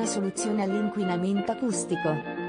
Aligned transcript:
una 0.00 0.08
soluzione 0.08 0.62
all'inquinamento 0.62 1.52
acustico. 1.52 2.39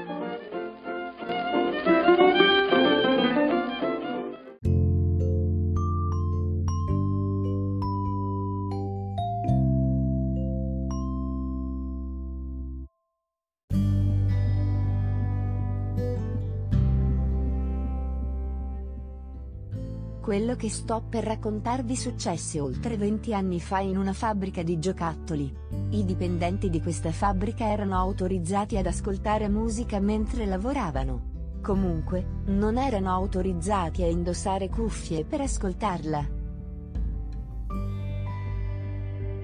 Quello 20.22 20.54
che 20.54 20.70
sto 20.70 21.02
per 21.08 21.24
raccontarvi 21.24 21.96
successe 21.96 22.60
oltre 22.60 22.96
20 22.96 23.34
anni 23.34 23.58
fa 23.58 23.80
in 23.80 23.98
una 23.98 24.12
fabbrica 24.12 24.62
di 24.62 24.78
giocattoli. 24.78 25.52
I 25.90 26.04
dipendenti 26.04 26.70
di 26.70 26.80
questa 26.80 27.10
fabbrica 27.10 27.68
erano 27.68 27.96
autorizzati 27.96 28.76
ad 28.76 28.86
ascoltare 28.86 29.48
musica 29.48 29.98
mentre 29.98 30.46
lavoravano. 30.46 31.30
Comunque, 31.60 32.24
non 32.44 32.78
erano 32.78 33.10
autorizzati 33.10 34.04
a 34.04 34.06
indossare 34.06 34.68
cuffie 34.68 35.24
per 35.24 35.40
ascoltarla. 35.40 36.28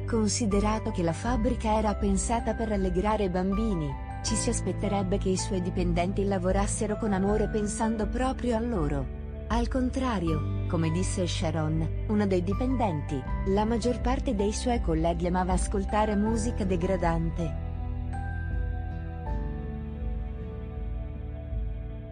Considerato 0.06 0.92
che 0.92 1.02
la 1.02 1.12
fabbrica 1.12 1.76
era 1.76 1.96
pensata 1.96 2.54
per 2.54 2.68
rallegrare 2.68 3.24
i 3.24 3.30
bambini, 3.30 3.92
ci 4.22 4.36
si 4.36 4.48
aspetterebbe 4.48 5.18
che 5.18 5.30
i 5.30 5.36
suoi 5.36 5.60
dipendenti 5.60 6.24
lavorassero 6.24 6.96
con 6.98 7.12
amore 7.12 7.48
pensando 7.48 8.06
proprio 8.06 8.54
a 8.54 8.60
loro. 8.60 9.17
Al 9.50 9.66
contrario, 9.68 10.66
come 10.68 10.90
disse 10.90 11.26
Sharon, 11.26 12.04
una 12.08 12.26
dei 12.26 12.42
dipendenti, 12.42 13.18
la 13.46 13.64
maggior 13.64 13.98
parte 14.02 14.34
dei 14.34 14.52
suoi 14.52 14.78
colleghi 14.82 15.26
amava 15.26 15.54
ascoltare 15.54 16.14
musica 16.16 16.64
degradante. 16.64 17.66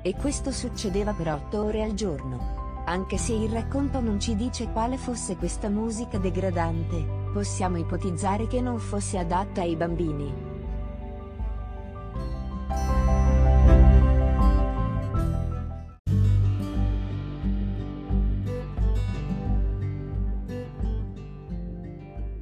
E 0.00 0.14
questo 0.14 0.50
succedeva 0.50 1.12
per 1.12 1.28
otto 1.28 1.62
ore 1.62 1.82
al 1.82 1.92
giorno. 1.92 2.82
Anche 2.86 3.18
se 3.18 3.34
il 3.34 3.50
racconto 3.50 4.00
non 4.00 4.18
ci 4.18 4.34
dice 4.34 4.72
quale 4.72 4.96
fosse 4.96 5.36
questa 5.36 5.68
musica 5.68 6.16
degradante, 6.16 7.04
possiamo 7.34 7.76
ipotizzare 7.76 8.46
che 8.46 8.62
non 8.62 8.78
fosse 8.78 9.18
adatta 9.18 9.60
ai 9.60 9.76
bambini. 9.76 10.55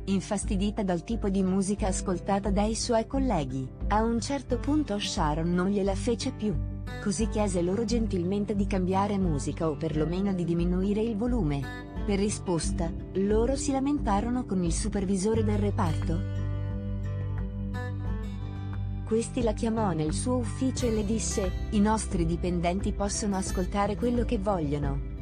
Infastidita 0.06 0.83
dal 0.83 1.05
tipo 1.05 1.28
di 1.28 1.42
musica 1.42 1.86
ascoltata 1.88 2.50
dai 2.50 2.74
suoi 2.74 3.06
colleghi. 3.06 3.69
A 3.88 4.02
un 4.02 4.20
certo 4.20 4.58
punto 4.58 4.98
Sharon 4.98 5.52
non 5.52 5.69
gliela 5.69 5.94
fece 5.94 6.33
più. 6.33 6.55
Così 7.02 7.28
chiese 7.28 7.62
loro 7.62 7.84
gentilmente 7.84 8.55
di 8.55 8.66
cambiare 8.66 9.19
musica 9.19 9.69
o 9.69 9.77
perlomeno 9.77 10.33
di 10.33 10.44
diminuire 10.44 11.00
il 11.00 11.16
volume. 11.16 11.61
Per 12.06 12.19
risposta, 12.19 12.92
loro 13.14 13.56
si 13.56 13.72
lamentarono 13.72 14.44
con 14.44 14.62
il 14.62 14.72
supervisore 14.72 15.44
del 15.44 15.58
reparto. 15.58 16.42
Questi 19.06 19.42
la 19.42 19.52
chiamò 19.52 19.92
nel 19.92 20.12
suo 20.12 20.36
ufficio 20.36 20.86
e 20.86 20.91
le 20.91 21.05
disse, 21.05 21.68
i 21.70 21.80
nostri 21.80 22.24
dipendenti 22.24 22.92
possono 22.92 23.36
ascoltare 23.36 23.96
quello 23.96 24.24
che 24.24 24.39
vogliono. 24.39 25.14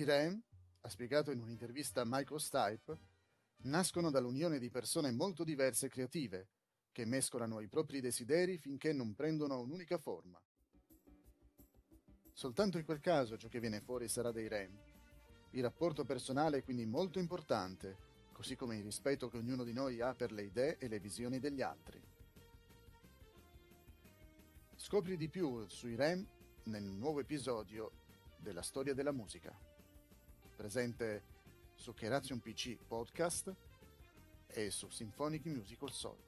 I 0.00 0.04
REM, 0.04 0.42
ha 0.80 0.88
spiegato 0.88 1.30
in 1.30 1.40
un'intervista 1.40 2.00
a 2.00 2.06
Michael 2.06 2.40
Stipe, 2.40 2.98
nascono 3.64 4.10
dall'unione 4.10 4.58
di 4.58 4.70
persone 4.70 5.10
molto 5.10 5.44
diverse 5.44 5.86
e 5.86 5.88
creative, 5.90 6.48
che 6.90 7.04
mescolano 7.04 7.60
i 7.60 7.68
propri 7.68 8.00
desideri 8.00 8.56
finché 8.56 8.94
non 8.94 9.14
prendono 9.14 9.60
un'unica 9.60 9.98
forma. 9.98 10.40
Soltanto 12.32 12.78
in 12.78 12.86
quel 12.86 13.00
caso 13.00 13.36
ciò 13.36 13.48
che 13.48 13.60
viene 13.60 13.82
fuori 13.82 14.08
sarà 14.08 14.32
dei 14.32 14.48
REM. 14.48 14.74
Il 15.50 15.62
rapporto 15.62 16.04
personale 16.04 16.56
è 16.58 16.62
quindi 16.62 16.86
molto 16.86 17.18
importante, 17.18 17.98
così 18.32 18.56
come 18.56 18.78
il 18.78 18.82
rispetto 18.82 19.28
che 19.28 19.36
ognuno 19.36 19.64
di 19.64 19.74
noi 19.74 20.00
ha 20.00 20.14
per 20.14 20.32
le 20.32 20.44
idee 20.44 20.78
e 20.78 20.88
le 20.88 20.98
visioni 20.98 21.40
degli 21.40 21.60
altri. 21.60 22.00
Scopri 24.76 25.18
di 25.18 25.28
più 25.28 25.68
sui 25.68 25.94
REM 25.94 26.26
nel 26.64 26.84
nuovo 26.84 27.20
episodio 27.20 27.92
della 28.38 28.62
storia 28.62 28.94
della 28.94 29.12
musica 29.12 29.68
presente 30.60 31.22
su 31.74 31.94
Keration 31.94 32.38
PC 32.38 32.76
Podcast 32.86 33.50
e 34.46 34.70
su 34.70 34.90
Symphonic 34.90 35.46
Musical 35.46 35.90
Soul. 35.90 36.18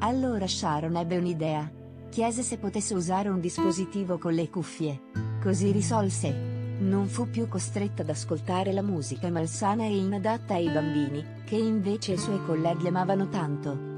Allora 0.00 0.48
Sharon 0.48 0.96
ebbe 0.96 1.18
un'idea. 1.18 1.70
Chiese 2.10 2.42
se 2.42 2.58
potesse 2.58 2.94
usare 2.94 3.28
un 3.28 3.38
dispositivo 3.38 4.18
con 4.18 4.34
le 4.34 4.50
cuffie. 4.50 5.00
Così 5.40 5.70
risolse 5.70 6.53
non 6.80 7.06
fu 7.06 7.30
più 7.30 7.48
costretta 7.48 8.02
ad 8.02 8.10
ascoltare 8.10 8.72
la 8.72 8.82
musica 8.82 9.30
malsana 9.30 9.84
e 9.84 9.96
inadatta 9.96 10.54
ai 10.54 10.70
bambini, 10.70 11.24
che 11.44 11.56
invece 11.56 12.12
i 12.12 12.18
suoi 12.18 12.42
colleghi 12.44 12.88
amavano 12.88 13.28
tanto. 13.28 13.93